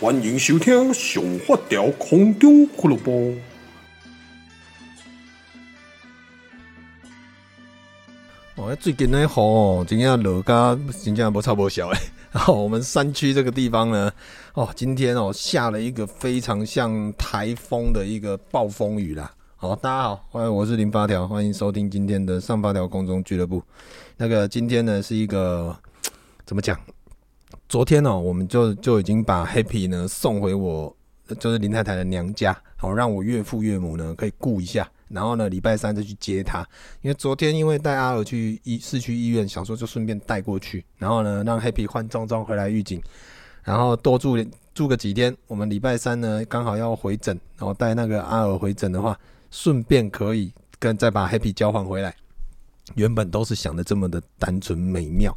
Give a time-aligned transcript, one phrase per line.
[0.00, 3.12] 欢迎收听《上发条空中俱乐部》。
[8.56, 11.98] 哦，最近那雨哦，今天落噶，真正无差无小诶。
[12.32, 14.12] 然 后我们山区这个地方呢，
[14.54, 19.32] 哦，今天哦下了一个非常像台风的一个暴风雨啦。
[19.54, 23.62] 好，大家好，欢迎，我是林发条，欢迎收听今天的上发条空中俱乐部。
[24.16, 25.74] 那个今天呢是一个
[26.44, 26.76] 怎么讲？
[27.68, 30.94] 昨天呢，我们就就已经把 Happy 呢送回我，
[31.40, 34.88] 就是林太太的娘家，好让我岳父岳母呢可以顾一下。
[35.08, 36.66] 然后呢，礼拜三再去接他，
[37.00, 43.00] 因为昨天因为带阿尔去医市区医院，想说就顺便带过去，然后呢让 Happy 换装装回来预警，
[43.62, 44.36] 然后多住
[44.74, 45.36] 住个几天。
[45.46, 49.16] 我们礼拜三呢刚好要回诊，然后带那个阿尔回诊的话，
[49.50, 52.14] 顺便可以跟再把 Happy 交换回来。
[52.94, 55.36] 原本都是想的这么的单纯美妙，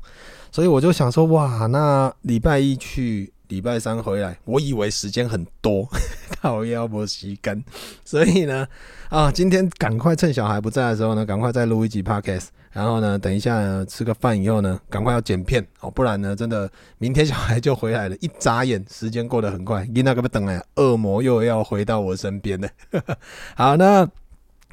[0.51, 5.87] 所以我就想说，哇，那礼拜一去，礼拜三回来，我以为时间很多，
[6.41, 7.63] 靠腰没时间，
[8.03, 8.67] 所以呢，
[9.09, 22.69] 啊，今天赶快趁小孩不在的时候呢，赶快再录一集 podcast，然后呢，等一下呢吃个饭以后呢，赶快要剪片哦，不然呢，真的明天小孩就回来了，一眨眼时间过得很快，你那个不等了，恶魔又要回到我身边了。
[23.55, 24.05] 好，那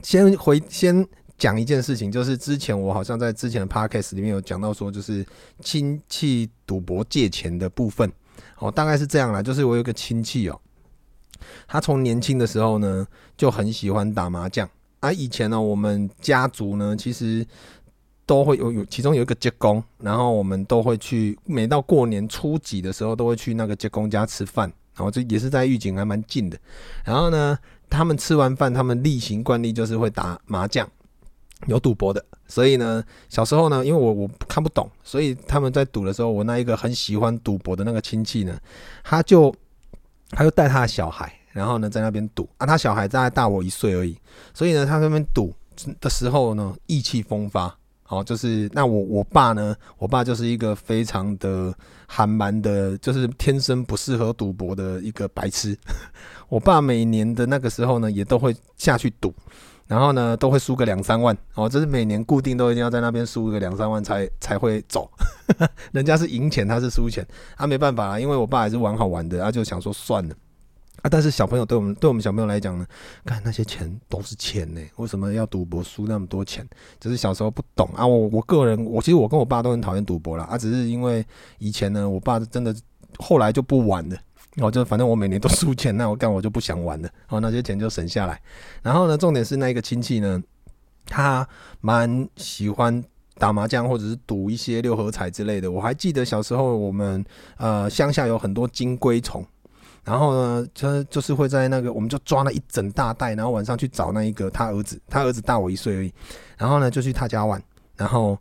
[0.02, 1.06] 先回先。
[1.36, 5.26] 讲一件事情，就是之前我好像在之前的 podcast 里面有讲到说，就是
[5.60, 8.10] 亲戚赌博借钱的部分，
[8.58, 9.42] 哦，大概是这样啦。
[9.42, 10.60] 就是我有个亲戚哦，
[11.66, 14.68] 他从年轻的时候呢就很喜欢打麻将，
[15.00, 17.44] 而以前呢，我们家族呢其实
[18.24, 26.56] 都会有有，其中有一个舅公，然后我们都会去，每到过年初几的时候都会去那个舅公家吃饭，然后这也是在玉井还蛮近的。
[27.04, 27.58] 然后呢，
[27.90, 30.88] 他们吃完饭，他们例行惯例就是会打麻将。
[31.66, 38.58] 有赌博的，所以呢，小时候呢，因为我我看不懂，所以他们在赌的时候，我那一个很喜欢赌博的那个亲戚呢，
[39.02, 39.54] 他就
[40.30, 42.48] 他就带他的小孩，然后呢在那边赌。
[42.58, 44.16] 啊，他小孩大概大我一岁而已，
[44.52, 45.54] 所以呢他那边赌
[46.00, 51.74] 的时候呢意气风发，好，就是那我我爸呢，我爸就是一个非常的
[52.06, 55.76] 寒蛮的，就是天生不适合赌博的一个白痴，
[56.48, 59.32] 我爸每年的那个时候呢也都会下去赌。
[59.86, 65.10] 然后呢，都会输个两三万哦，这是每年固定都一定要在那边输个两三万才才会走。
[65.92, 70.34] 人家是赢钱，他是输钱，他、啊、没办法啊，因为我爸还是玩好玩的，他、就想说算了
[71.02, 71.10] 啊。
[71.10, 72.86] 但是小朋友对我们对我们小朋友来讲呢，
[73.26, 76.66] 看那些钱都是钱呢，为什么要赌博输那么多钱？
[76.98, 78.06] 就是小时候不懂啊。
[78.06, 81.24] 我我个人，我其实我跟我爸都很讨厌赌博啦，啊，只是因为
[81.58, 82.74] 以前呢，我爸真的
[83.18, 84.16] 后来就不玩了。
[84.58, 88.40] 我就反正我每年都输钱，那我干我就不想玩了，哦，那些钱就省下来。
[88.82, 90.40] 然后呢，重点是那一个亲戚呢，
[91.06, 91.46] 他
[91.80, 93.02] 蛮喜欢
[93.36, 95.70] 打麻将或者是赌一些六合彩之类的。
[95.70, 97.24] 我还记得小时候我们
[97.56, 99.44] 呃乡下有很多金龟虫，
[100.04, 106.12] 然后呢，就就是会在那个我们就抓了一整大袋，然后晚上去找那一个他儿子，他儿子大我一岁而已，
[106.56, 107.60] 然后呢就去他家玩，
[107.96, 108.38] 然后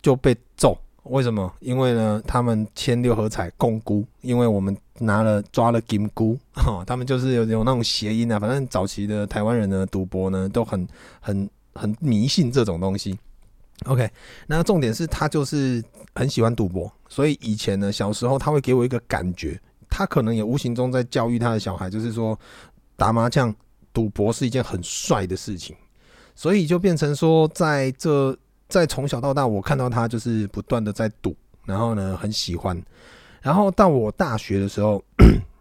[0.00, 0.74] 就被揍。
[1.04, 1.52] 为什么？
[1.60, 8.38] 因为呢，他们签六合彩摃龟，因为我们拿了抓了金箍，哈， 他们就是有有那种谐音啊。
[8.38, 10.86] 反正早期的台湾人呢，赌博呢都很
[11.20, 13.18] 很很迷信这种东西。
[13.86, 14.08] OK，
[14.46, 15.82] 那重点是他就是
[16.14, 22.38] 很喜欢赌博，所以以前呢，小时候他会给我一个感觉，他可能也无形中在教育他的小孩，就是说
[22.96, 23.54] 打麻将、
[23.92, 25.74] 赌博是一件很帅的事情，
[26.34, 28.36] 所以就变成说在这。
[28.70, 31.34] 在从小到大，我看到他就是不断的在赌，
[31.64, 32.80] 然后呢很喜欢，
[33.40, 35.02] 然后到我大学的时候，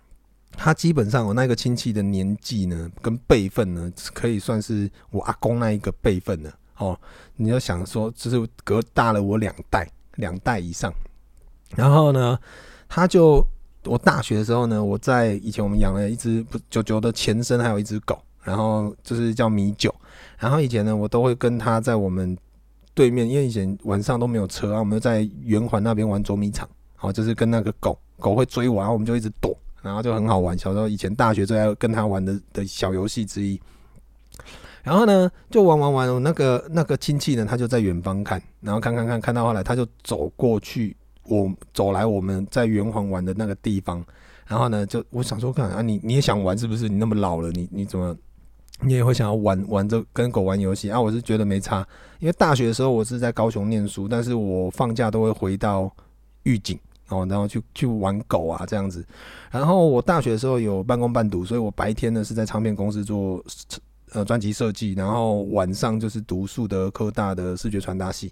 [0.58, 7.00] 他基本上我那个亲戚的年纪呢跟辈分呢，可以算是我阿公那一个辈分了哦。
[7.36, 10.94] 你要想说，就是隔大了我两代，两代以上。
[11.76, 12.38] 然后呢，
[12.88, 13.46] 他就
[13.86, 19.94] 我大学的时候呢，我在以前我们养了一只不九九的前身，还有一只狗，然后就是叫米九。
[20.38, 22.38] 然后以前呢，我都会跟他在我们。
[22.96, 26.68] 对面，因为以前晚上都没有车啊，我们就在圆环那边玩捉迷藏，
[27.02, 30.58] 好，就是跟那个狗狗会追我，然后我们就一直躲，然后就很好玩。
[30.58, 33.60] 小时候以前大学最爱跟他玩的的小游戏之一。
[34.84, 44.04] 然后呢，就玩玩玩，那个那个亲戚呢，他就在远方看，然后看看看，看到后来他就走过去，我走来我们在圆环玩的那个地方，
[44.46, 46.90] 然后呢，就我想说看啊，你你也想玩是不是？
[46.90, 48.16] 你那么老了，你你怎么？
[48.82, 51.00] 你也会想要玩玩这跟狗玩游戏啊？
[51.00, 51.86] 我是觉得没差，
[52.20, 55.94] 因为大学的时候我是在高雄念书，但是我放假都会回到
[56.44, 56.80] 玉井
[57.10, 59.06] 哦，然后去去玩狗啊这样子。
[59.52, 63.44] 然后我大学的时候有半工半读，所以我白天呢是在唱片公司做
[64.12, 68.32] 呃专辑设计，然后晚上就是读树德科大的视觉传达系。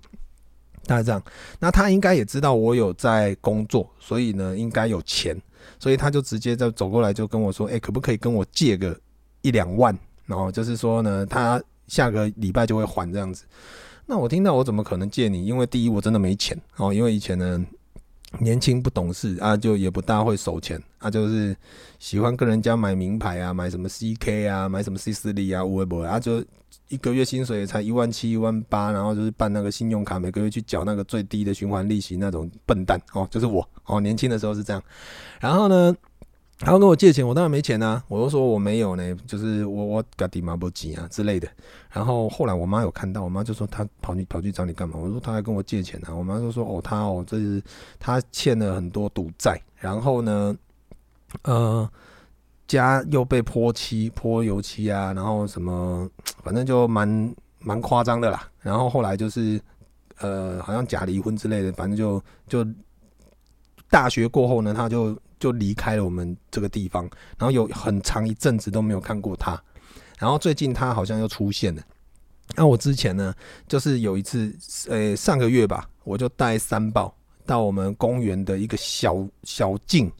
[0.85, 1.21] 大概这样。
[1.59, 5.35] 那他应该也知道我有在工作，所以呢，应该有钱，
[5.79, 8.97] 所以他就直接就走过来就跟我说：“哎，可不可以跟我借个
[9.41, 9.97] 一两万？
[10.25, 13.43] 然后就是说呢，他下个礼拜就会还这样子。”
[14.05, 15.45] 那我听到我怎么可能借你？
[15.45, 17.65] 因为第一我真的没钱哦，因为以前呢。
[18.39, 21.55] 年轻不懂事啊，就也不大会守钱啊，就是
[21.99, 26.43] 喜欢跟人家买名牌啊，买什么 CK 啊，买什么 C 四力啊，无微博啊，就
[26.89, 34.83] 一个月薪水才一万七、一万八，然后就是办那个信用卡，每个月去缴那个最低的循环利息那种笨蛋哦，就是我哦，年轻的时候是这样，
[35.39, 35.95] 然后呢。
[36.59, 38.03] 他要跟我借钱，我当然没钱啊！
[38.07, 41.47] 我就说我没有呢，就是我我家底嘛不急啊之类的。
[41.91, 44.97] 然后后来我妈有看到，我妈就说她跑去跑去找你干嘛？
[44.97, 46.15] 我说她还跟我借钱啊！
[46.15, 47.61] 我妈就说哦，她哦，这是
[47.99, 50.57] 她欠了很多赌债，然后呢，
[51.43, 51.87] 呃，
[52.67, 56.09] 家又被泼漆泼油漆啊，然后什么，
[56.43, 58.49] 反正就蛮蛮夸张的啦。
[58.61, 59.61] 然后后来就是
[60.17, 62.65] 呃，好像假离婚之类的，反正就就
[63.91, 65.15] 大学过后呢，她就。
[65.39, 67.03] 就离开了我们这个地方，
[67.37, 69.61] 然后有很长一阵子都没有看过他，
[70.17, 71.81] 然后最近他好像又出现了。
[72.55, 73.33] 那我之前呢，
[73.67, 74.55] 就是有一次，
[74.89, 77.13] 呃，上个月吧，我就带三宝
[77.45, 80.11] 到我们公园的一个小小径，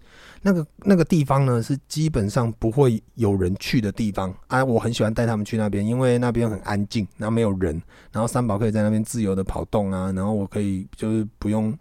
[0.42, 4.64] 那个那个地方呢是基本上不会有人去的地方啊。
[4.64, 7.82] 我很喜欢带他们去那边，因为那边很安静，然后没有人，
[8.12, 11.76] 然后三宝可以在那边自由的跑动啊，然后我可以就是不用。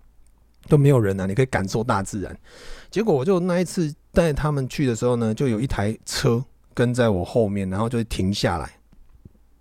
[0.69, 2.37] 都没有人啊，你可以感受大自然。
[2.91, 8.71] 结果我就那一次带他们去的时候呢，就有一台车跟在我后面，然后就停下来。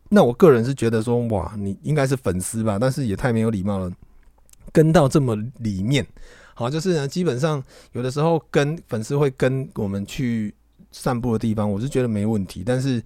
[0.09, 2.77] 那我个人是觉得说，哇，你应该是粉丝吧？
[2.79, 3.91] 但是也太没有礼貌了，
[4.71, 6.05] 跟到这么里面。
[6.53, 7.61] 好，就是呢，基本上
[7.93, 10.53] 有的时候跟粉丝会跟我们去
[10.91, 13.01] 散步的地方，我是觉得没问题，但是。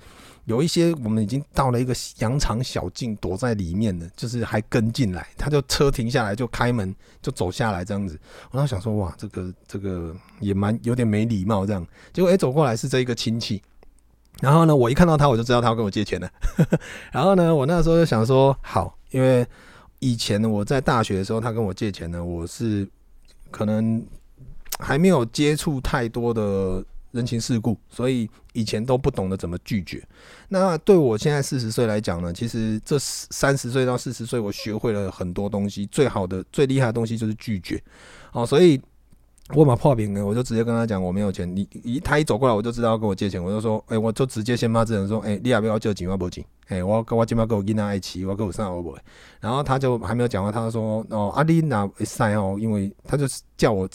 [0.50, 8.20] 有一些我们已经到了一个羊肠小径，躲在里面的，就是还跟进来，他就车停下来就开门就走下来这样子。
[8.50, 11.86] 我当时想说，哇，这个这个也蛮有点没礼貌这样。
[12.12, 13.62] 结果诶，走过来是这一个亲戚，
[14.42, 16.28] 然后呢，我一看到他我就知道他要跟我借钱了。
[17.14, 19.46] 然后呢，我那时候就想说，好，因为
[20.00, 22.90] 以前我在大学的时候他跟我借钱呢，我是
[23.52, 24.04] 可能
[24.80, 26.84] 还没有接触太多的。
[27.12, 30.02] 人情世故，所以以前都不懂得怎么拒绝。
[30.48, 35.86] 那对我现在四十岁来讲呢，其实这三十岁到四十岁，我学会了很多东西。
[35.88, 37.82] 最好的、最厉害的东西就是拒绝。
[38.32, 38.80] 哦，所以
[39.56, 41.52] 我把破饼呢，我就直接跟他讲我没有钱。
[41.56, 46.08] 你一他一走过来，我就知道要跟我借钱，我就说，哎、我就直接先骂这人说，哎、你要不要借钱？
[46.08, 46.46] 我不借。
[46.68, 48.96] 哎，我跟我今麦给我囡仔爱骑，我给我上欧不？
[49.40, 53.90] 然后他就还没有讲话，他就说，哦，阿丽娜会塞哦，因为他就是叫我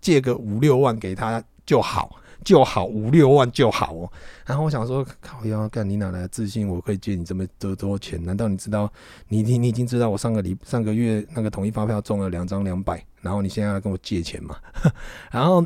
[0.00, 2.16] 借个五六万给他就好。
[2.44, 4.10] 就好五六万就好哦，
[4.46, 6.68] 然后我想说，靠要干你哪来的自信？
[6.68, 8.22] 我可以借你这么多多钱？
[8.24, 8.90] 难道你知道？
[9.28, 14.56] 你你你已经知道我上个礼上个月那个统一发票中了两张两百，然后你现在要跟我借钱嘛？
[15.30, 15.64] 然后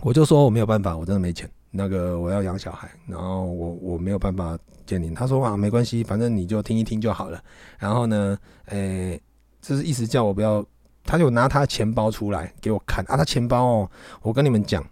[0.00, 1.50] 我就说我没有办法，我真的没钱。
[1.70, 5.14] 那个我要养小孩，然后我我没有办法借你。
[5.14, 7.42] 他说啊，没关系，反正你就听一听就好了。
[7.78, 9.22] 然后呢，诶、欸，
[9.60, 10.64] 就是意思叫我不要，
[11.04, 13.90] 他就拿他钱包出来给我看啊，他钱包哦，
[14.22, 14.82] 我跟你们讲。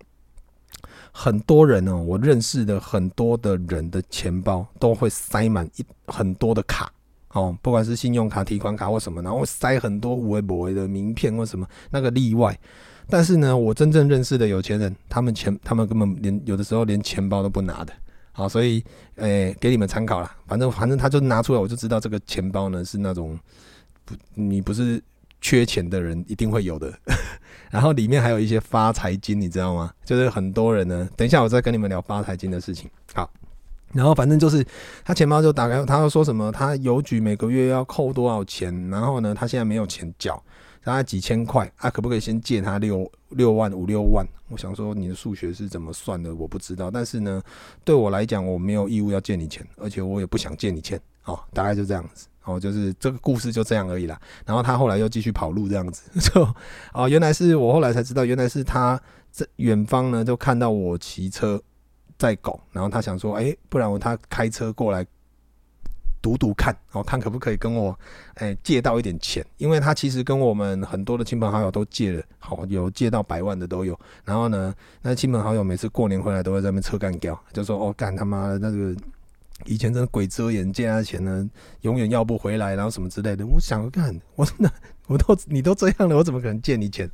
[1.19, 6.93] 很多人哦，我认识的很多的人的钱包都会塞满一很多的卡
[7.33, 12.57] 哦，不管是信用卡、提款卡或什么，然后塞很多无微博的名片或什么，那个例外。
[13.09, 17.95] 但是呢，我真正认识的有钱人，他们钱他们根本连有的时候连钱包都不拿的。
[18.33, 20.37] 好，所以诶、给你们参考啦。
[20.47, 23.39] 反正反正他就拿出来，我就知道这个钱包呢是那种
[24.05, 25.03] 不，你不是
[25.41, 26.93] 缺钱的人一定会有的。
[27.71, 29.93] 然后里面还有一些发财金，你知道吗？
[30.05, 32.89] 就是很多人呢，等一下我再跟你们聊发财金的事情。
[33.13, 33.29] 好，
[33.93, 34.65] 然后反正就是
[35.05, 36.51] 他钱包就打开，他要说什么？
[36.53, 38.89] 他邮局每个月要扣多少钱？
[38.89, 40.43] 然后呢，他现在没有钱缴，
[40.85, 44.25] 大概几千块啊，可不可以先借他六六万五六万？
[44.49, 46.33] 我想说你的数学是怎么算的？
[46.35, 46.89] 我不知道。
[46.89, 47.43] 但是呢，
[47.85, 50.99] 对我来讲，我没有义务要借你钱，而且我也不想借你钱。
[51.25, 52.29] 哦，大概就这样子。
[52.47, 54.19] 哦，就是这个故事就这样而已啦。
[54.47, 56.49] 然后他后来又继续跑路这样子， 就
[56.95, 58.99] 哦，原来是我后来才知道，原来是他
[59.33, 61.61] 在远方呢，就看到我骑车
[62.17, 65.05] 载狗，然后他想说，哎，不然我他开车过来
[66.23, 67.99] 赌赌看，哦，看可不可以跟我
[68.35, 73.99] 哎借到一点钱，因为他其实跟我们很多的亲朋好友都借了，好有借到百万的都有。
[74.25, 74.73] 然后呢，
[75.03, 78.95] 那亲朋好友每次过年回来都会在那边车干掉，就说哦，干他妈的那个。
[79.65, 81.49] 以前真的鬼遮眼，借他钱呢，
[81.81, 83.47] 永远要不回来，然后什么之类的。
[83.47, 84.71] 我想看， 我真的，
[85.07, 87.11] 我都你都这样了，我怎么可能借你钱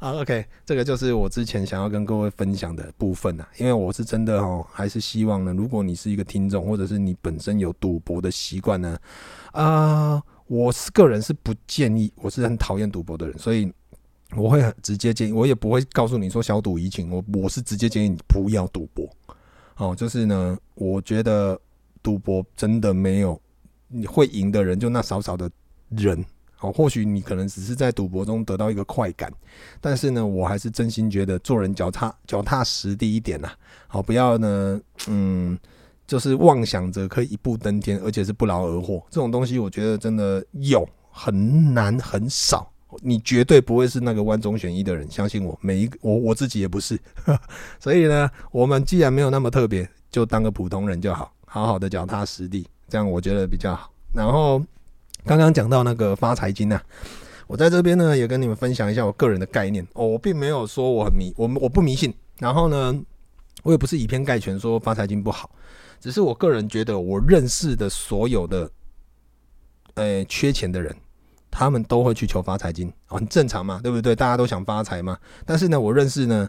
[0.00, 3.48] 啊？OK，这个就是我之前想要跟各位分享的部分啊。
[3.58, 8.98] 因为我是真的哦，还是希望呢，如果你是一个听众，或者是你本身有赌博的习惯呢，
[9.52, 13.72] 啊、我是个人是不建议，我是很讨厌赌博的人，所以
[14.36, 19.08] 我会很直接建议，我也不会告诉你说小赌怡情，我我是直接建议你不要赌博。
[19.76, 21.60] 哦，就是呢，我觉得
[22.04, 23.40] 赌博真的没有
[23.88, 25.50] 你会赢的人，就那少少的
[25.88, 26.24] 人。
[26.60, 29.32] 哦，或许你可能只是在赌博中得到一个快感，
[29.80, 33.50] 但是呢，我还是真心觉得做人脚踏脚踏实地一点呐。
[33.88, 35.58] 好，不要呢，嗯。
[36.06, 42.70] 就是妄想着可以一步登天，而且是不劳而获，这种东西我觉得真的有很难很少。
[43.00, 47.00] 你绝对不会是那个万中选一的人，相信我，每一个我我自己也不是。
[47.80, 53.88] 所以呢，我们既然没有那么特别，就当个普通人就好，好好的脚踏实地，这样我觉得比较好。
[54.12, 54.60] 然后
[55.24, 56.82] 刚刚讲到那个发财金啊，
[57.46, 63.00] 我在这边呢也跟你们分享一下我个人的概念哦，我并没有说我很迷，我我不迷信，然后呢，
[63.62, 65.48] 我也不是以偏概全说发财金不好。
[66.00, 68.68] 只是我个人觉得，我认识的所有的，
[69.94, 70.92] 呃，缺钱的人，
[71.52, 74.16] 他们都会去求发财金，很正常嘛，对不对？
[74.16, 75.16] 大家都想发财嘛。
[75.46, 76.48] 但是呢，我认识呢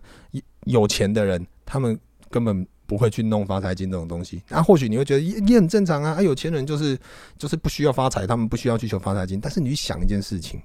[0.62, 1.96] 有钱的人，他们
[2.32, 4.42] 根本不会去弄发财金这种东西。
[4.50, 6.98] 啊，或许你会觉得也也很正常啊，啊，有钱人就是
[7.38, 9.40] 就是不需要发财，他们不需要去求发财金。
[9.40, 10.62] 但是你去想一件事情，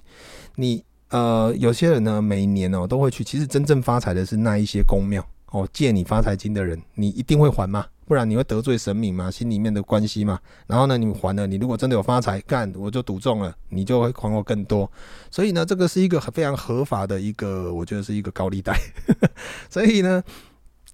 [0.55, 7.85] 你呃，有些人呢，每年哦都会去，其实真正发财的是那一些公庙哦，借你发财金的人，你一定会还吗？
[8.05, 10.37] 不然你会得罪神明嘛，心里面的关系嘛。
[10.67, 14.89] 然后呢，你还了，你如果真的有发财，干我就赌中了，你就会还我更多。
[15.29, 18.77] 所以呢，这个是一个非常合法的一个，我觉得是一个高利贷。
[19.69, 20.21] 所以呢，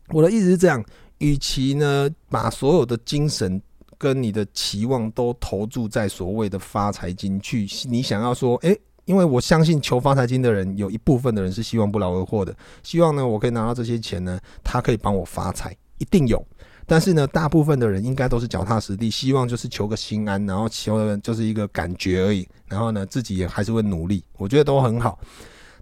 [0.10, 0.84] 我的意思是这样，
[1.20, 3.62] 与其呢把所有的精神
[3.98, 16.46] 跟你的期望都投注在所谓的发财金去，你想要说，诶，因为我相信求发财金的人有一部分的人是希望不劳而获的，希望呢我可以拿到这些钱呢，他可以帮我发财，一定有。
[16.90, 22.48] 但是呢，大部分的人应该都是脚踏实地，希望就是求个心安，然后求的就是一个感觉而已。
[22.66, 25.20] 然后呢，自己也还是会努力，我觉得都很好。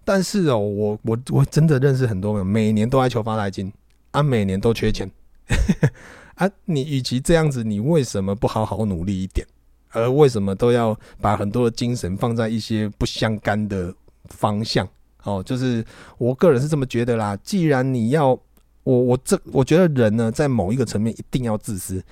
[0.04, 3.72] 但是哦，我我我真的认识很多人，每年都在求发财金，
[4.12, 5.08] 啊，每年都缺钱，
[6.36, 9.46] 啊，你与其这样子，你为什么不好好努力一点？
[9.92, 13.94] 而为什么都要把很多的精神放在一些不相干的
[14.26, 14.88] 方向？
[15.24, 15.84] 哦，就是
[16.18, 17.38] 我个人是这么觉得啦。
[17.44, 18.40] 既然你要。
[18.86, 22.04] 我我这我觉得人呢，在某一个层面一定要自私。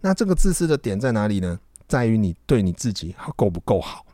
[0.00, 1.56] 那这个自私的点在哪里呢？
[1.86, 4.04] 在于你对你自己够不够好。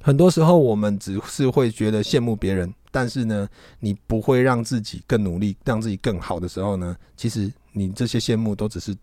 [0.00, 3.46] 很多时候我们只是会觉得羡慕别人，但是呢，
[3.80, 8.96] 你不会让自己更努力，让自己更好的时候呢，其实你这些羡慕都只是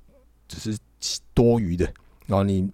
[0.48, 0.78] 只是
[1.34, 1.86] 多余的。
[2.26, 2.70] 然后你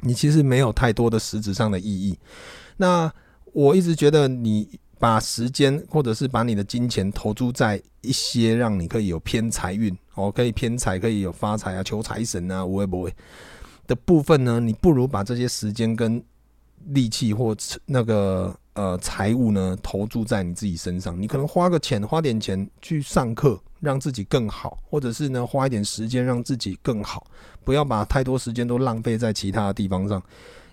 [0.00, 2.18] 你其实没有太多的实质上的意义。
[2.76, 3.12] 那
[3.52, 4.80] 我一直觉得你。
[4.96, 13.14] 把时间或者是把你的金钱投注在一些让你可以有偏财运哦，可以偏财，可以有发财啊，求财神啊，无会不会
[13.86, 14.58] 的部分呢？
[14.60, 16.24] 你不如把这些时间跟
[16.86, 21.20] 力气或那个呃财务呢投注在你自己身上。
[21.20, 27.24] 你可能花个钱，花点钱去上课，让自己更好，或者是呢花一点时间让自己更好。
[27.62, 30.20] 不要把太多时间都浪费在其他的地方上。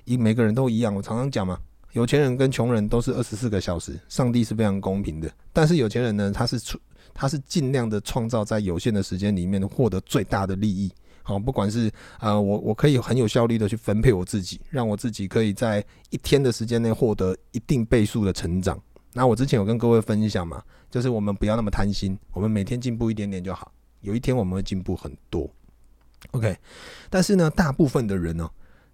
[0.05, 1.59] 因每个人都一样，我常常讲嘛。
[1.91, 5.29] 有钱人跟穷人都是二十四个小时，上帝是非常公平的。
[5.53, 6.79] 但是有钱人呢，他是出，
[7.13, 10.91] 他是尽量的创造在有限的时间里面获得最大的利益。
[11.21, 18.81] 好，不管是呃，我我可以很有效率的去分配我自己，让我自己可以在一天的时间内获得一定倍数的成长。
[19.13, 23.71] 那我之前有跟各位分享嘛，就是我们不要那么贪心，我们每天进步一点点就好。
[24.01, 25.49] 有一天我们会进步很多。
[26.31, 26.55] OK，
[27.09, 28.47] 但是呢，大部分的人呢，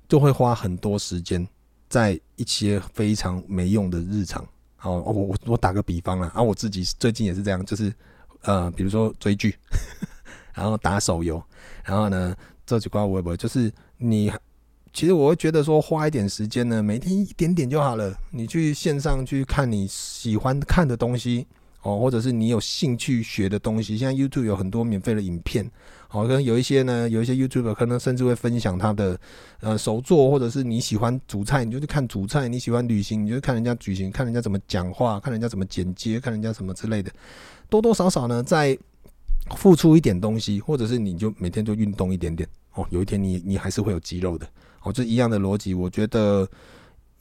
[0.08, 1.46] 就会花很多时间。
[1.89, 7.94] 在一些非常没用的日常，好，我我我打个比方啊，啊，我自己最近也是这样，就是
[8.42, 9.56] 呃，比如说追剧，
[10.54, 11.42] 然后打手游，
[11.86, 12.36] 然后呢，
[12.66, 14.30] 这几块微博，就是你，
[14.92, 21.48] 其实我会觉得说，花一点时间呢，每天一点点就好了，你去线上去看你喜欢看的东西。
[21.88, 25.72] 哦，或者是你有兴趣学的东西，现在 YouTube 有很多免费的影片，
[26.10, 29.17] 好，可能有一些呢，有一些 YouTuber 可能甚至会分享他的
[29.62, 37.10] 呃手作，或者是你喜欢煮菜，你就去看煮菜；你喜欢旅行，你就看人家旅行，看人家怎么讲话，看人家怎么剪接，看人家什么之类的。
[37.70, 38.77] 多多少少呢，在
[39.56, 44.46] 付出一点东西，或者是你就每天就运动一点点，哦，有一天你你还是会有肌肉的。
[44.84, 46.46] 哦，这一样的逻辑，我觉得，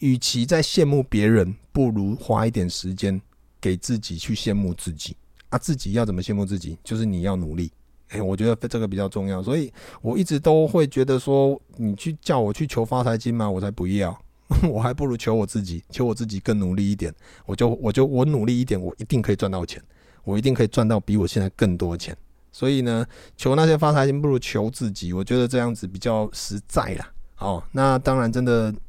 [0.01, 3.23] 与其在羡慕别人，不如花一点时间。
[3.61, 5.17] 给自己去羡慕自己
[5.49, 6.79] 啊，自己要怎么羡慕自己？
[6.85, 7.71] 就是你要努力。
[8.11, 13.51] 诶，我觉得这个比较重要，所以我一直都会觉得说，你去叫我去求发财金吗？
[13.51, 14.17] 我才不要，
[14.71, 17.13] 我还不如求我自己，求我自己更努力一点。
[17.47, 19.83] 我就我就我努力一点，我一定可以赚到钱，
[20.25, 22.17] 我一定可以赚到比我现在更多钱。
[22.53, 23.05] 所以呢，
[23.37, 27.13] 求那些发财金不如求自己，我觉得这样子比较实在啦。
[27.39, 28.75] 哦，那当然真的。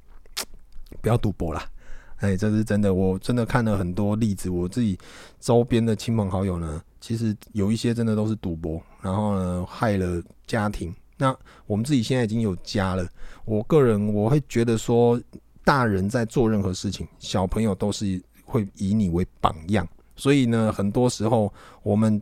[1.02, 1.70] 不要赌博啦。
[2.20, 4.98] 哎，这是真的，我真的看了很多例子，我自己
[5.40, 10.94] 周边的亲朋好友呢，其实有一些真的都是赌博，然后呢害了家庭。
[11.18, 13.08] 那我们自己现在已经有家了，
[13.46, 15.20] 我个人我会觉得说，
[15.64, 22.22] 大人在做任何事情，小朋友都是会以你为榜样，所以呢，很多时候我们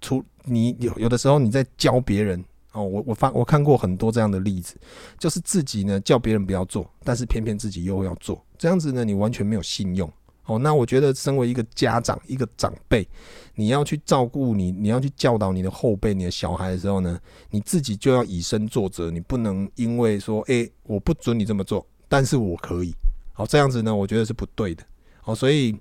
[0.00, 2.42] 出你有有的时候你在教别人。
[2.76, 4.76] 哦，我我发我看过很多这样的例子，
[5.18, 10.12] 就是自己呢叫别人不要做，但是偏偏自己又要做，这样子呢你完全没有信用。
[10.44, 13.08] 哦，那我觉得身为一个家长，一个长辈，
[13.54, 17.18] 你要去照顾你，你要去教导你的后辈、你的小孩的时候呢，
[17.50, 22.94] 你自己就要以身作则，你不能因为说，诶、我不准你这么做，但是我可以。
[23.32, 24.84] 好，这样子呢，我觉得是不对的。
[25.22, 25.74] 好，所以。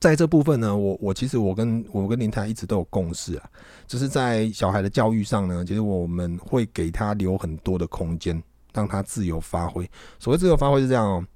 [0.00, 3.50] 在这部分呢，我我其实我跟我跟林太一直都有共识啊，
[3.86, 8.40] 就是在小孩的教育上呢，其实我们会给他留很多的空间，
[8.72, 9.90] 让他自由发挥。
[10.20, 11.26] 所谓自由发挥是这样哦，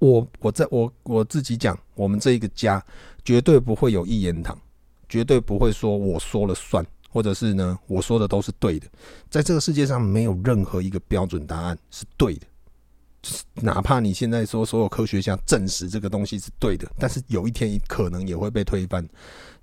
[0.00, 2.84] 我我在我我自己讲，我们这一个家
[3.24, 4.58] 绝对不会有一言堂，
[5.08, 8.88] 绝对不会说我说了算，或者是呢我说的都是对的，
[9.30, 12.46] 在这个世界上没有任何一个标准答案是对的。
[13.54, 19.06] 哪怕你现在说所有科学家证实这个东西是对的，但是有一天可能也会被推翻。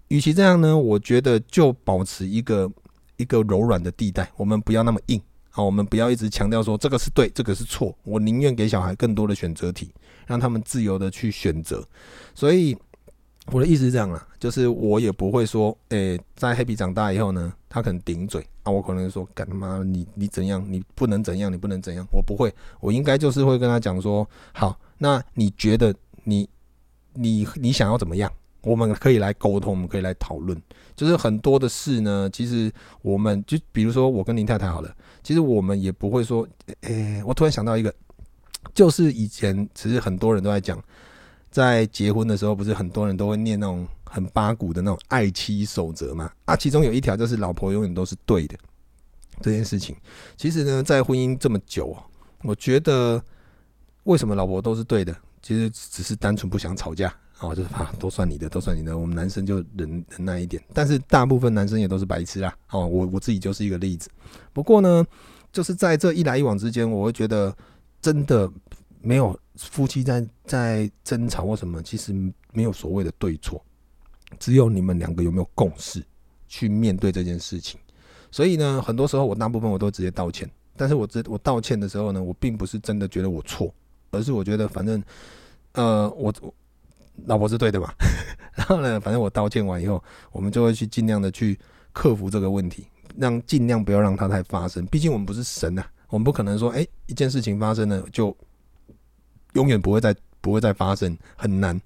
[0.08, 2.72] 与其这样呢，我觉得就保持一个
[3.18, 7.98] 一个柔软的地带，我们不要那么硬啊，我们不要一直强调说这个是对，这个是错。
[8.04, 9.92] 我宁愿给小孩更多的选择题，
[10.28, 11.88] 让他们自由的去选择。
[12.34, 12.78] 所以。
[13.52, 26.50] 我的意思是这样啦，就是我也不会说，诶、欸，在黑皮长大以后呢，他可能顶嘴啊，我可能说，干他妈，你你怎样，你不能怎样，你不能怎样，我不会，我应该就是会跟他讲说，好，那你觉得你
[27.14, 28.32] 你你想要怎么样？
[28.62, 30.60] 我们可以来沟通，我们可以来讨论。
[30.96, 32.72] 就是很多的事呢，其实
[33.02, 36.48] 我们就比如说我跟林太太好了，其实我们也不会说，
[36.82, 37.94] 诶、我突然想到一个，
[38.74, 40.82] 就是以前其实很多人都在讲。
[41.54, 46.32] 在结婚的时候，不是很多人都会念那种很八股的那种爱妻守则嘛？
[46.46, 48.58] 啊，其中有一条就是老婆永远都是对的
[49.40, 49.96] 这件事情。
[50.36, 51.96] 其实呢，在婚姻这么久，
[52.42, 53.24] 我觉得
[54.06, 55.16] 为什么老婆都是对的？
[55.44, 58.98] 其实只是单纯不想吵架啊，就是啊，都算你的，都算你的。
[58.98, 62.52] 我们男生就忍忍耐一点，但是大部分男生也都是白痴啦。
[62.72, 64.10] 哦，我我自己就是一个例子。
[64.54, 65.06] 不过呢，
[65.52, 67.56] 就是在这一来一往之间，我会觉得
[68.02, 68.52] 真的。
[69.06, 72.14] 没有夫妻在在争吵或什么，其实
[72.54, 73.62] 没有所谓的对错，
[74.40, 76.02] 只有你们两个有没有共识
[76.48, 77.78] 去面对这件事情。
[78.32, 83.72] 所以呢，很多时候我大部分我都直接道歉，但是我这我道歉的时候呢，我并不是真的觉得我错，
[84.12, 85.04] 而是我觉得反正
[85.74, 86.34] 呃我
[87.26, 87.94] 老婆是对的嘛，
[88.56, 91.60] 然后呢，反正我道歉完以后，我们就会去尽量的去
[91.92, 92.88] 克服这个问题，
[93.18, 94.86] 让尽量不要让它再发生。
[94.86, 98.34] 毕竟我们不是神啊，我们不可能说哎一件事情发生了就。
[99.54, 101.80] 永远不会再不会再发生，很难，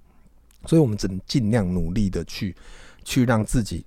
[0.65, 2.55] 所以我们只能尽量努力的去
[3.03, 3.85] 去让自己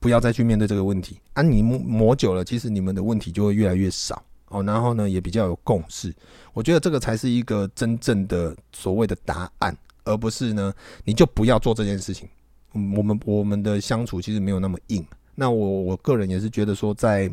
[0.00, 1.18] 不要再去面对这个问题。
[1.34, 4.62] 啊，你磨磨久了，其实你们的问题就会越来越少哦。
[4.62, 6.14] 然后呢，也比较有共识。
[6.52, 12.28] 我觉得这个才是一个真正的所谓的答案，而不是呢，你就不要做这件事情。
[12.72, 15.06] 我们我们的相处其实没有那么硬。
[15.34, 17.30] 那我我个人也是觉得说在。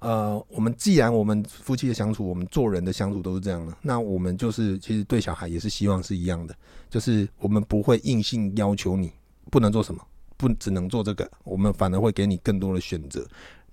[0.00, 6.54] 呃，我们既然我们夫妻的相处，我们做人的相处都是这样的，那我们就是其实对小孩也是希望是一样的，
[6.90, 9.12] 就是我们不会硬性要求你
[9.50, 10.04] 不能做什么，
[10.36, 13.24] 不只能做这个，我们反而会给你更多的选择，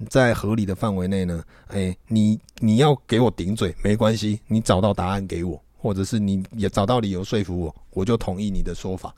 [0.08, 9.16] 在合理的范围内呢，哎，你你要给我顶嘴没关系，你找到答案给我，或者是你也找到理由说服我，我就同意你的说法。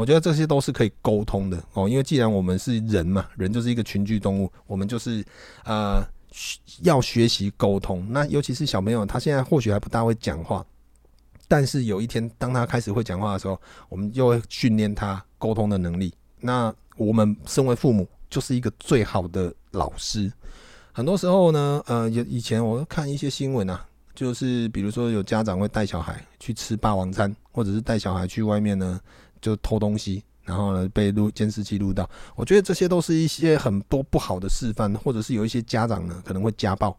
[0.00, 5.24] 我觉得这些都是可以沟通的哦，因为既然我们是人嘛，人就是一个群居动物，我们就是
[5.64, 6.02] 呃。
[6.82, 10.66] 要学习沟通，那尤其是小朋友，他现在或许还不大会讲话，
[11.46, 13.56] 但是有一天当他开始会讲话的时候，
[13.88, 16.12] 我们就会训练他沟通的能力。
[16.40, 20.28] 那我们身为父母，就是一个最好的老师。
[20.90, 29.00] 很多时候呢，呃，以以前我看一些新闻啊，就是比如说有家长会带小孩去吃霸王餐，或者是带小孩去外面呢
[29.44, 30.24] 就偷东西。
[30.42, 36.94] 然后呢，被录监视器录到，我觉得这些都是一些很多不好的示范，或者是有一些家长呢可能会家暴，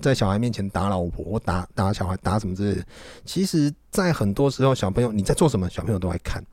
[0.00, 2.84] 在小孩面前打老婆打打小孩打什么之类的。
[3.24, 6.44] 其实，在很多时候，小朋友你在做什么，小朋友都爱看。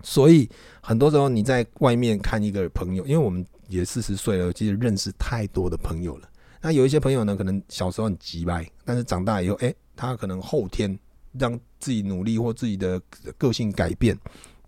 [0.00, 0.48] 所以
[0.80, 6.28] 很多时候你在外面看一个朋友，因为我们也四十岁了，其实认识太多的朋友了。
[6.60, 10.96] 那有一些朋友呢，可能小时候很急掰，但是长大以后，哎，他可能后天
[11.32, 13.00] 让自己努力或自己的
[13.36, 14.16] 个性改变，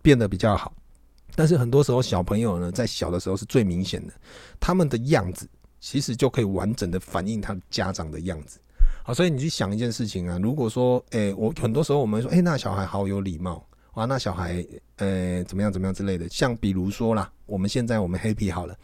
[0.07, 0.73] 变得比较好。
[1.35, 4.12] 但是很多时候，小朋友呢，在小的时候是最明显的，
[4.61, 5.49] 他们的样子
[5.81, 8.61] 其实就可以完整的反映他家长的样子。
[9.03, 14.64] 好，所以你去想一件事情啊，如果说，诶、我很多时候我们说，诶、那小孩好有礼貌，哇，那小孩，
[14.99, 18.77] 呃、欸，怎么样怎么样之类的，像比如说啦，我们现在我们 happy 好了，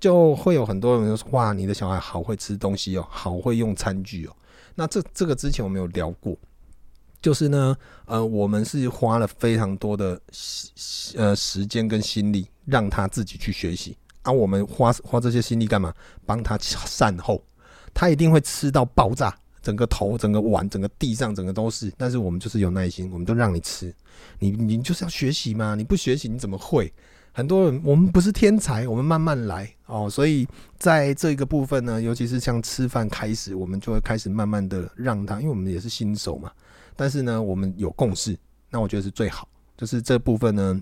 [0.00, 4.34] 就会有很多人说，哇，你的小孩好会吃东西哦，好会用餐具哦。
[4.74, 6.34] 那这这个之前我们有聊过，
[7.24, 10.20] 就是呢，呃，我们是花了非常多的
[11.16, 15.90] 呃时间跟心力让他自己去学习，而、啊、我们花花这些心力干嘛？
[16.26, 17.42] 帮他善后，
[17.94, 19.34] 他一定会吃到爆炸。
[19.62, 23.90] 整个头、整个碗、整个地上、整个都是，但是我们就是有耐心，我们就让你吃。
[24.38, 26.92] 你你就是要学习嘛，你不学习你怎么会？
[27.32, 30.10] 很多人我们不是天才，我们慢慢来哦。
[30.10, 36.52] 所以在这个部分呢，尤其是像吃饭开始，我们就会开始慢慢的让他，因为我们也是新手嘛。
[36.96, 38.36] 但是呢，我们有共识，
[38.70, 39.48] 那我觉得是最好。
[39.76, 40.80] 就是这部分呢，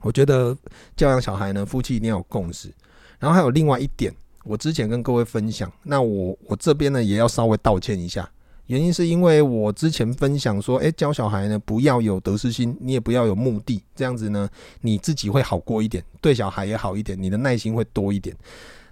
[0.00, 0.56] 我觉得
[0.96, 2.72] 教养小孩呢，夫妻一定要有共识。
[3.18, 4.14] 然后还有另外一点。
[4.44, 8.28] 我之前跟各位分享，那我我这边呢也要稍微道歉一下，
[8.66, 18.36] 原因是因为我之前分享说，诶，教小孩呢不要有得失心，你也不要有目的，这样子呢你自己会好过一点，对小孩也好一点，你的耐心会多一点。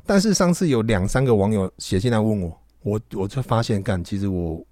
[0.07, 4.65] 但是上次有两三个网友写信来问我，我我就发现，干，其实我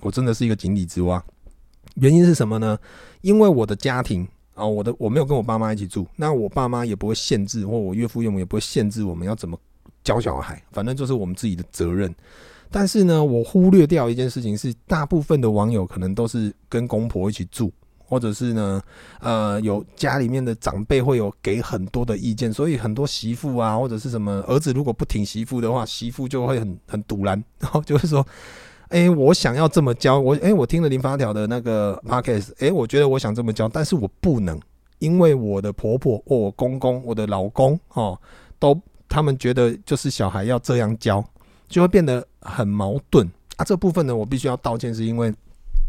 [0.00, 1.22] 我真的是一个井底之蛙。
[1.94, 2.78] 原因是什么呢？
[3.20, 9.58] 因为我的家庭啊，我的我没有跟我爸妈一起住，那我爸妈也不会限制，或我岳父岳母也不会限制我们要怎么。
[10.02, 12.12] 教小孩，反正就是我们自己的责任。
[12.70, 18.82] 但是呢，我忽略掉一件事情是，大部分的网友可能都是跟公婆一起住，或者是呢，
[19.20, 28.26] 呃，有家里面的长辈会有给很多的意见，所以很多媳妇啊，或者是什么儿子如果不挺媳妇的话，媳妇就会很很堵然，然后就会说，
[28.90, 34.60] 哎、我想要这么教我，哎、我听了林发条的那个 podcast，哎、欸，我觉得我想这么教，但是我不能，
[35.00, 38.16] 因为我的婆婆或我公公、我的老公哦，
[38.60, 38.80] 都。
[39.12, 41.20] 他们觉得就是小孩要这样教，
[41.68, 43.64] 就会变得很矛盾啊。
[43.64, 45.34] 这部分呢，我必须要道歉，是因为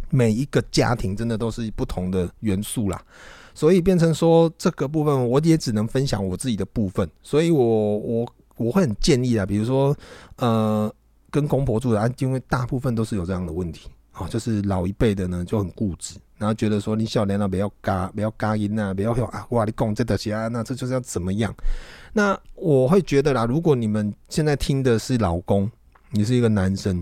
[0.10, 3.00] 每一个家庭真的都是不同的元素啦，
[3.54, 7.08] 所以变成说这个部分我也只能分享我自己的部分。
[7.22, 9.96] 所以我我我会很建议啊，比如说
[10.38, 10.92] 呃，
[11.32, 16.20] 跟公婆住的啊，因为大部分都是有这样的问题啊，就是老一辈的呢就很固执。
[16.38, 21.54] 然后觉得说你小年了不要嘎不要嘎音呐，不要说啊哇你讲这东西啊，那这就是要怎么样？
[22.12, 25.72] 那我会觉得啦，如果你们现在听的是老公，
[26.10, 27.02] 你是一个男生，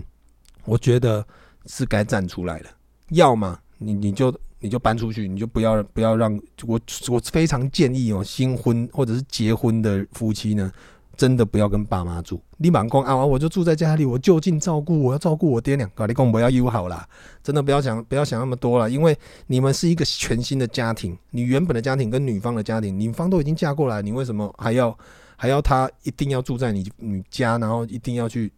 [0.64, 1.26] 我觉得
[1.66, 2.70] 是该站出来了。
[3.08, 10.70] 要么你你就你就搬出去，你就不要不要让我我非常建议哦，新婚或者是结婚的夫妻呢。
[11.16, 17.06] 真的不要跟爸妈住，你满公啊，我就住在家里，我就近照顾，我要照顾我爹娘，搞你公不要友好啦，
[17.42, 19.14] 真的不要想不要想那么多了，因为
[19.46, 24.96] 你们是一个全新的家庭，你原本的家庭跟女方的家庭，女方都已经嫁过来，你为什么还要
[25.36, 28.50] 还要他一定要住在你你家，然后一定要去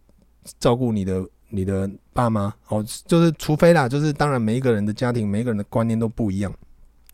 [0.57, 2.53] 照顾你的你的爸妈？
[2.69, 6.53] 哦，就是除非啦，就是当然每一个人的家庭，每一个人的观念都不一样。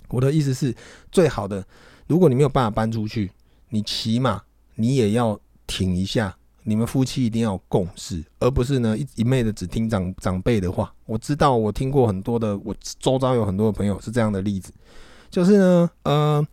[0.10, 0.76] 我的意思是，
[1.12, 1.66] 最好的，
[2.06, 3.32] 如果你没有办法搬出去，
[3.70, 4.40] 你起码。
[4.80, 5.38] 你也要
[5.68, 10.94] 挺一下，你们夫妻一定要有共识，而不是呢一一昧的只听长长辈的话。
[11.06, 14.72] 我知道，我听过很多的，我周遭有很多的朋友是这样的例子，
[15.30, 16.48] 就是呢，呃，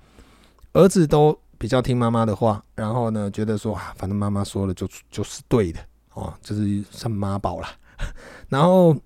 [0.73, 5.79] 儿子都比较听妈妈的话，然后呢，觉得说啊，反正妈妈说了就就是对的
[6.15, 7.69] 哦，就是像妈宝啦。
[8.51, 8.97] 然后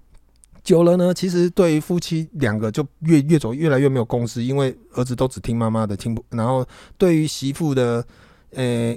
[0.65, 8.05] 久了呢，其实对于夫妻两个就越越走越来越没有共识，因为儿子都只听妈妈的，听不，然后对于媳妇的，
[8.53, 8.97] 呃、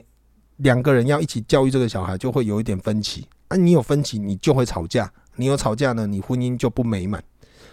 [0.64, 3.28] 两个人要一起教育这个小孩，就会有一点分歧。
[3.50, 5.12] 啊，你有分歧，你就会吵架。
[5.36, 7.24] 你有吵架呢，你婚姻就不美满。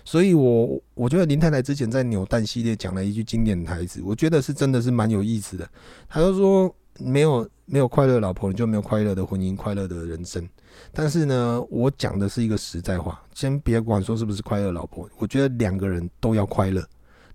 [0.05, 5.69] 所以我，我觉得林太太之前在扭蛋系列讲了一句经典台词，我觉得是真的是蛮有意思的。
[6.09, 10.49] 她就说：没有没有快乐老婆，你就没有快乐的婚姻，快乐的人生。
[10.93, 16.83] 但是呢，我讲的是一个实在话，先别管说是不是快乐老婆，我觉得两个人都要快乐。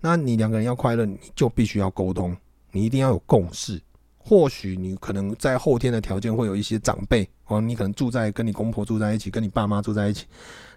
[0.01, 2.35] 那你两个人要快乐，你就必须要沟通，
[2.71, 3.79] 你一定要有共识。
[4.27, 10.25] 或许你可能在后天的条件会有一些长辈哦，你可能住在跟你公婆住在一起，跟你爸妈住在一起，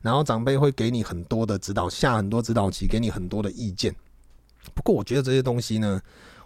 [0.03, 3.95] 然后长辈会给你很多的指导，下很多指导棋，给你很多的意见。
[4.75, 5.99] 不过我觉得这些东西呢，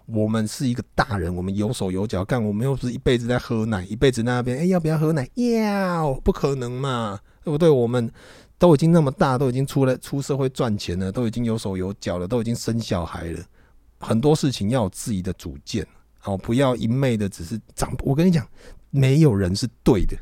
[0.05, 5.29] 我们是一个大人，我们有手有脚干，我们又不是一辈子在喝奶，一辈子那边哎、要不要喝奶？
[5.33, 7.69] 要，不可能嘛，对不对？
[7.69, 8.09] 我们
[8.57, 13.43] 都已经那么大，都已经出来出社会赚钱了，都已经有手有脚了，都已经生小孩了，
[13.99, 15.85] 很多事情要有自己的主见。
[16.25, 17.93] 哦，不要一昧的只是长。
[17.99, 18.47] 我跟你讲，
[18.89, 20.17] 没有人是对的，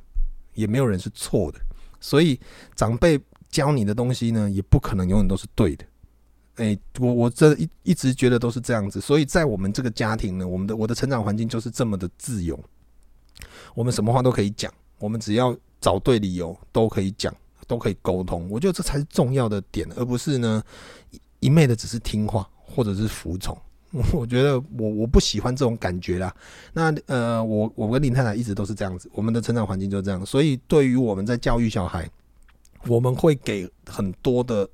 [0.54, 1.60] 也没有人是错的。
[2.00, 2.40] 所以
[2.76, 5.86] 长辈教你的东西呢，也不可能永远都是对的。
[6.56, 9.00] 哎，我我这一一直觉得都是这样子。
[9.00, 12.60] 所以在我们这个家庭呢，我们的我的成长环境就是这么的自由。
[13.74, 17.34] 我们什么话都可以讲，我们只要找对理由都可以讲，
[17.68, 18.48] 都可以沟通。
[18.50, 20.62] 我觉得这才是重要的点，而不是呢
[21.40, 23.58] 一昧的只是听话或者是服从。
[24.14, 26.34] 我觉得我我不喜欢这种感觉啦。
[26.72, 30.26] 那呃，我我跟林太太一直都是这样子，我们的成长环境就是这样。
[30.26, 32.10] 所以对于我们在教育小孩，
[32.88, 34.68] 我们会给很多的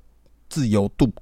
[0.48, 1.12] 自由度，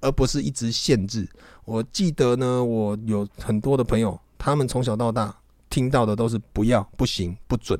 [0.00, 1.28] 而不是一直限制。
[1.66, 5.36] 我记得呢，我有很多的朋友，他们从小到大
[5.68, 7.78] 听到的都是不要、不行、不准。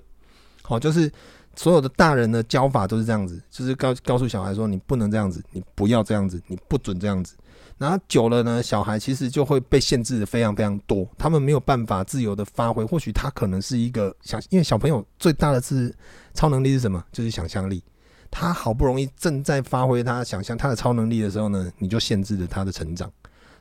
[0.62, 1.11] 好，就是
[1.57, 7.35] 所有的大人的教法都是这样子，就是告告诉小孩说，你不能这样子，你不要这样子，你不准这样子。
[7.76, 12.84] 然后久了呢，小孩其实就会被限制的非常非常多，他们没有办法自由的发挥。
[12.84, 15.94] 或许他可能是一个想，因为小朋友最大的是
[16.32, 17.04] 超能力是什么？
[17.10, 17.82] 就是想象力。
[18.30, 23.10] 他好不容易正在发挥他想象他的超能力的时候呢，你就限制了他的成长。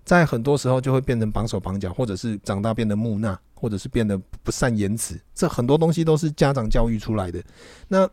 [0.04, 5.20] 在很多时候就会变成绑手绑脚，或者是长大变得木讷，或者是变得不善言辞。
[5.34, 7.42] 这很多东西都是家长教育出来的。
[7.88, 8.10] 那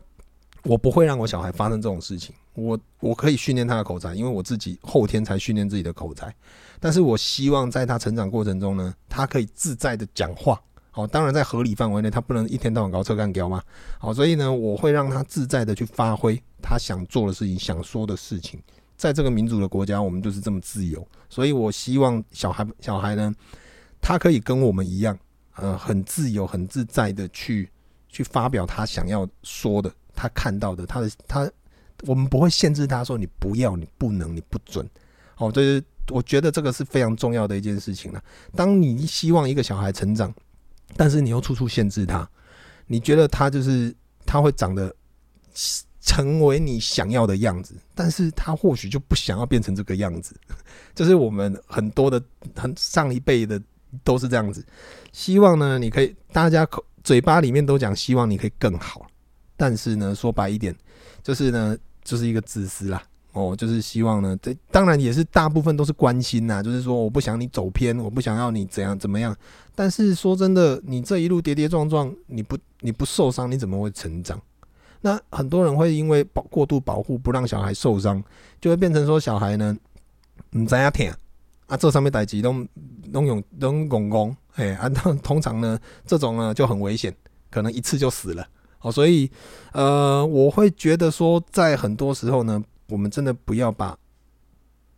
[0.63, 2.33] 我不会让我小孩发生这种事情。
[2.53, 6.33] 我我可以训练他的口才，因为我自己后天才训练自己的口才。
[6.79, 10.61] 但是我希望在他成长过程中呢，他可以自在的讲话。
[10.89, 13.63] 好，当然在合理范围内，他不能一天到晚搞车干譙嘛。
[13.97, 18.61] 好，所以呢，我会让他自在的去发挥他想做的事情、想说的事情。
[18.97, 21.07] 在这个民主的国家，我们就是这么自由。
[21.29, 23.33] 所以我希望小孩小孩呢，
[24.01, 25.17] 他可以跟我们一样，
[25.55, 27.69] 呃，很自由、很自在的去
[28.09, 31.49] 去发表他想要说的、他看到的、他的他。
[32.03, 34.87] 我们不会限制他说，你不要，你不能，你不准。
[35.37, 38.23] 哦，这是我觉得这个是非常重要的一件事情了。
[38.55, 40.31] 当你希望一个小孩成长，
[40.95, 42.29] 但是你又处处限制他，
[42.85, 44.93] 你觉得他就是他会长得
[45.99, 50.35] 成为你想要的样子，但是他或许就不想要变成这个样子。
[50.93, 52.21] 就是我们很多的
[52.55, 53.59] 很上一辈的
[54.03, 54.63] 都是这样子，
[55.11, 59.07] 希望呢，你可以大家口嘴巴里面都讲希望你可以更好，
[59.57, 60.75] 但是呢，说白一点，
[61.23, 61.75] 就是呢。
[62.03, 63.01] 就是一个自私啦，
[63.33, 69.35] 哦，就是希望呢，这当然也是大部分都是关心呐，就是说我不想你走偏，我不想要你怎样怎么样。
[69.73, 74.41] 但是说真的，你这一路跌跌撞撞，你不你不受伤，你怎么会成长？
[75.01, 78.23] 那很多人会因为保过度保护，不让小孩受伤，
[78.59, 79.75] 就会变成说小孩呢，
[80.51, 81.07] 唔知影疼
[81.67, 82.53] 啊，这上面代志都
[83.11, 84.89] 都用都拱拱，哎，啊，
[85.23, 87.15] 通常呢，这种呢就很危险，
[87.49, 88.45] 可能一次就死了。
[88.83, 89.29] 好，所以，
[89.73, 93.95] 呃，我会觉得说，在很多时候呢，我们真的不要把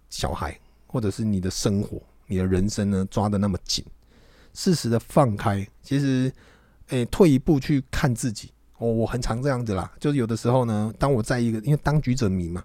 [0.10, 3.84] 小孩或者是你的生活、你的人生呢抓得那么紧，
[4.54, 5.68] 适时的放开。
[5.82, 6.32] 其实，
[6.88, 9.92] 诶、退一步去看自己，哦，我很常这样子啦。
[10.00, 12.64] 就是有的时候呢，当我在一个，因为当局者迷嘛，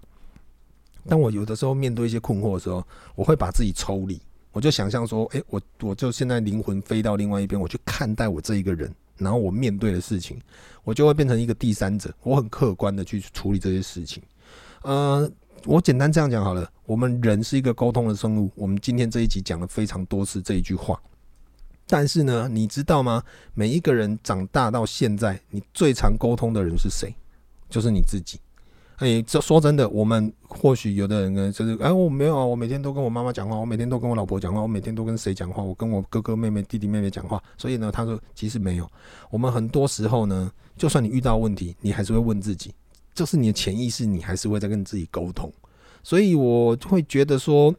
[1.05, 2.81] 当我有的时候面对一些困惑的时候，
[3.15, 4.21] 我会把自己抽离，
[4.53, 8.89] 我就想象说，诶、我我就现在灵魂飞到另外一边，我去看待我这一个人。
[9.19, 10.39] 然后我面对的事情，
[10.83, 14.23] 我就会变成一个第三者，我很客观的去处理这些事情。
[14.81, 15.29] 呃，
[15.65, 18.49] 我简单这样讲好了，我们人是一个沟通的生物。
[18.55, 20.99] 我们今天这一集讲了非常多次这一句话，
[21.85, 23.21] 但是呢，你知道吗？
[23.53, 27.13] 每一个人长大到现在，你最常沟通的人是谁？
[27.69, 28.39] 就是你自己。
[28.99, 35.63] 哎，这说真的，我们或许有的人呢，就是哎，我没有啊，我每天都跟我妈妈讲话，我每天都跟我老婆讲话，我每天都跟谁讲话？
[35.63, 37.41] 我跟我哥哥、妹妹、弟弟、妹妹讲话。
[37.57, 38.85] 所以呢，他说其实没有。
[39.29, 42.73] 我们很多时候呢，就算你遇到问题，你还是会问自己，
[43.13, 45.49] 就是你的潜意识，你还是会在跟自己沟通。
[46.03, 47.73] 所以我会觉得说，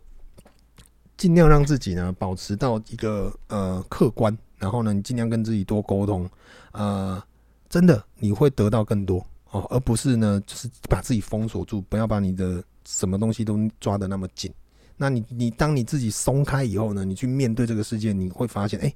[1.18, 6.26] 尽量让自己呢保持到一个呃客观，然后呢，你尽量跟自己多沟通，
[6.72, 7.22] 呃，
[7.68, 9.22] 真的你会得到更多。
[9.50, 14.52] 哦，而不是呢，就是把自己封锁住，不要把你的什么东西都抓得那么紧。
[14.96, 18.94] 那你，你当你自己松开以后呢，你去面对这个世界，你会发现，哎，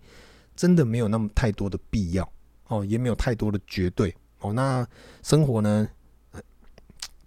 [0.55, 2.33] 真的没有那么太多的必要，
[2.69, 4.87] 哦，也没有太多的绝对，哦，那
[5.23, 5.89] 生活呢，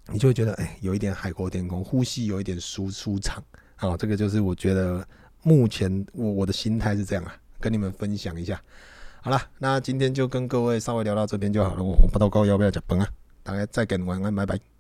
[0.10, 3.44] 你就会觉得，哎，有一点海阔天空，呼吸有一点舒舒畅，
[3.76, 5.06] 啊，这个就是我觉得
[5.44, 8.62] 目前我我的心态是这样啊，跟你们分享一下。
[9.28, 11.84] 好了，那今天就跟各位稍微聊到这边就好了。
[11.84, 13.06] 我不知道各位要不要吃饭啊？
[13.44, 14.77] 大家再见，晚安，拜拜。